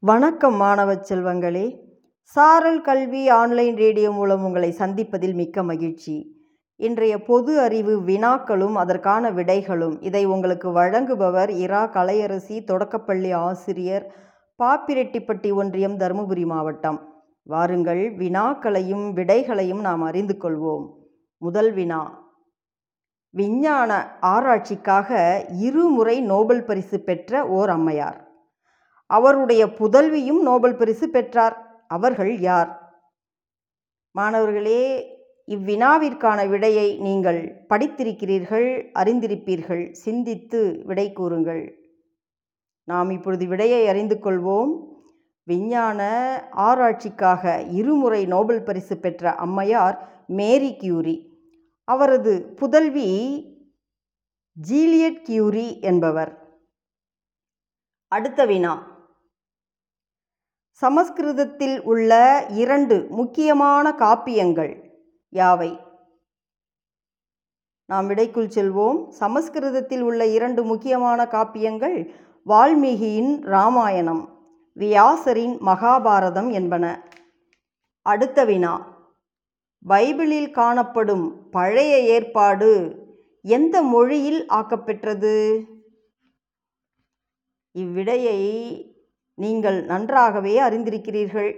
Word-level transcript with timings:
வணக்கம் 0.00 0.54
மாணவ 0.54 0.94
செல்வங்களே. 0.94 1.78
சாரல் 2.22 2.80
கல்வி 2.80 3.28
ஆன்லைன் 3.28 3.76
ரேடியோ 3.76 4.10
மூலம் 4.10 4.44
உங்களை 4.44 4.74
சந்திப்பதில் 4.78 5.34
மிக்க 5.34 5.62
மகிழ்ச்சி. 5.62 6.44
இன்றைய 6.76 7.22
பொது 7.22 7.60
அறிவு 7.60 8.00
வினாக்களும் 8.00 8.72
அதற்கான 8.72 9.30
விடைகளும். 9.30 10.04
இதை 10.04 10.24
உங்களுக்கு 10.24 10.68
வழங்குபவர் 10.68 11.48
இரா. 11.48 11.90
கலையரசி 11.92 12.64
தொடக்கப்பள்ளி 12.64 13.32
ஆசிரியர் 13.32 14.14
பாப்பிரெட்டிப்பட்டி 14.58 15.54
ஒன்றியம் 15.54 15.96
தருமபுரி 15.96 16.46
மாவட்டம். 16.46 17.22
வாருங்கள் 17.42 18.14
வினாக்களையும் 18.14 19.12
விடைகளையும் 19.12 19.80
நாம் 19.80 20.02
அறிந்து 20.02 20.36
கொள்வோம். 20.40 20.86
முதல் 21.38 21.72
வினா. 21.72 22.30
விஞ்ஞான 23.30 24.18
ஆராய்ச்சிக்காக 24.22 25.40
இருமுறை 25.48 26.20
நோபல் 26.20 26.64
பரிசு 26.64 27.00
பெற்ற 27.00 27.48
ஓர் 27.48 27.68
அம்மையார். 27.68 28.27
அவருடைய 29.08 29.66
புதல்வியும் 29.66 30.42
நோபல் 30.42 30.76
பரிசு 30.76 31.08
பெற்றார். 31.08 31.84
அவர்கள் 31.88 32.38
யார்? 32.38 32.70
மாணவர்களே 34.10 34.82
இவ்வினாவிற்கான 35.46 36.48
விடையை 36.48 36.96
நீங்கள் 36.98 37.66
படித்திருக்கிறீர்கள் 37.68 38.90
அறிந்திருப்பீர்கள். 38.94 39.92
சிந்தித்து 39.92 40.82
விடை 40.84 41.12
கூறுங்கள். 41.12 41.78
நாம் 42.84 43.10
இப்பொழுது 43.10 43.46
விடையை 43.46 43.88
அறிந்து 43.88 44.18
கொள்வோம். 44.22 44.86
விஞ்ஞான 45.42 46.00
ஆராய்ச்சிக்காக 46.56 47.66
இருமுறை 47.70 48.26
நோபல் 48.26 48.62
பரிசு 48.62 48.96
பெற்ற 48.96 49.34
அம்மையார் 49.34 50.24
மேரி 50.26 50.76
கியூரி. 50.76 51.16
அவரது 51.84 52.52
புதல்வி 52.56 53.10
ஜீலியட் 54.52 55.24
கியூரி 55.24 55.80
என்பவர். 55.80 56.62
அடுத்த 58.08 58.46
வினா. 58.46 58.96
சமஸ்கிருதத்தில் 60.80 61.82
உள்ள 61.82 62.46
இரண்டு 62.50 63.06
முக்கியமான 63.10 63.94
காப்பியங்கள் 63.98 64.84
யாவை? 65.32 65.78
நாம் 67.84 68.10
விடைக்குள் 68.10 68.50
செல்வோம். 68.54 69.08
சமஸ்கிருதத்தில் 69.08 70.02
உள்ள 70.02 70.26
இரண்டு 70.26 70.64
முக்கியமான 70.64 71.24
காப்பியங்கள் 71.24 72.10
வால்மீகியின் 72.46 73.40
ராமாயணம் 73.40 74.38
வியாசரின் 74.76 75.58
மகாபாரதம் 75.66 76.52
என்பன. 76.52 77.08
அடுத்த 78.02 78.44
வினா. 78.44 78.96
பைபிளில் 79.88 80.50
காணப்படும் 80.50 81.50
பழைய 81.50 82.00
ஏற்பாடு 82.00 82.96
எந்த 83.42 83.82
மொழியில் 83.82 84.46
ஆக்கப்பெற்றது? 84.48 85.64
இவ்விடையை 87.74 88.40
நீங்கள் 89.38 89.84
நன்றாகவே 89.84 90.60
அறிந்திருக்கிறீர்கள். 90.60 91.50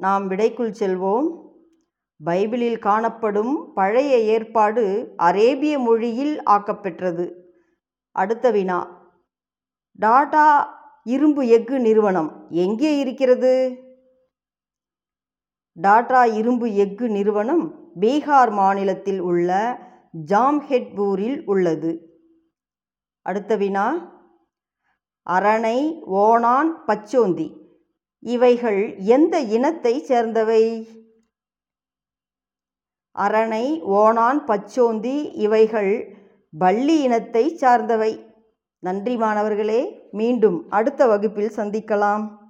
நாம் 0.00 0.30
விடைக்குள் 0.30 0.74
செல்வோம். 0.80 1.26
பைபிளில் 2.20 2.78
காணப்படும் 2.78 3.72
பழைய 3.74 4.18
ஏற்பாடு 4.34 4.84
அரேபிய 5.16 5.78
மொழியில் 5.78 6.34
ஆக்கப்பெற்றது. 6.46 7.26
அடுத்த 8.16 8.50
வினா. 8.50 8.78
டாடா 9.98 10.46
இரும்பு 11.04 11.42
எஃகு 11.46 11.80
நிறுவனம் 11.80 12.30
எங்கே 12.50 12.98
இருக்கிறது? 12.98 13.52
டாடா 15.72 16.24
இரும்பு 16.40 16.68
எஃகு 16.84 17.08
நிறுவனம் 17.08 17.64
பீகார் 18.00 18.52
மாநிலத்தில் 18.52 19.20
உள்ள 19.20 19.50
ஜாம்ஹெட்பூரில் 20.30 21.38
உள்ளது. 21.44 21.92
அடுத்த 23.26 23.56
வினா. 23.56 23.86
அரணை 25.22 26.02
ஓணான் 26.12 26.70
பச்சோந்தி. 26.86 27.56
இவைகள் 28.20 28.94
எந்த 28.98 29.40
இனத்தை 29.40 30.00
சேர்ந்தவை? 30.00 30.88
அரணை 33.12 33.82
ஓணான் 33.82 34.40
பச்சோந்தி 34.46 35.30
இவைகள் 35.34 36.16
பள்ளி 36.58 37.00
இனத்தை 37.00 37.58
சார்ந்தவை. 37.60 38.12
நன்றி 38.78 39.16
மாணவர்களே 39.16 40.08
மீண்டும் 40.10 40.70
அடுத்த 40.70 41.06
வகுப்பில் 41.06 41.52
சந்திக்கலாம். 41.56 42.41